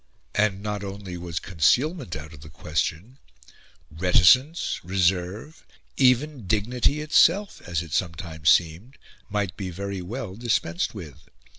And 0.33 0.63
not 0.63 0.83
only 0.83 1.15
was 1.15 1.39
concealment 1.39 2.15
out 2.15 2.33
of 2.33 2.41
the 2.41 2.49
question; 2.49 3.19
reticence, 3.91 4.79
reserve, 4.83 5.63
even 5.95 6.47
dignity 6.47 7.01
itself, 7.01 7.61
as 7.67 7.83
it 7.83 7.93
sometimes 7.93 8.49
seemed, 8.49 8.97
might 9.29 9.55
be 9.55 9.69
very 9.69 10.01
well 10.01 10.35
dispensed 10.35 10.95
with. 10.95 11.29